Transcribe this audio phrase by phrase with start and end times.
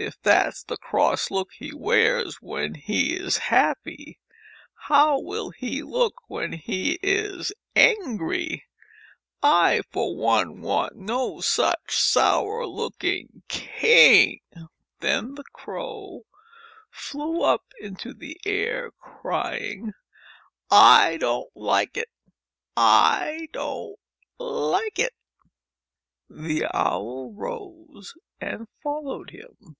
[0.00, 4.20] If that's the cross look he wears when he is happy,
[4.86, 8.62] how will he look when he is angry?
[9.42, 14.38] I, for one, want no such sour looking king!"
[15.00, 16.24] Then the Crow
[16.92, 19.94] flew up into the air crying,
[20.70, 22.08] "I don't 91 JATAKA TALES like it!
[22.76, 23.98] I don't
[24.38, 25.14] like it!"
[26.30, 29.74] The Owl rose and followed him.